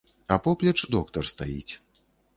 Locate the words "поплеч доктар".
0.47-1.31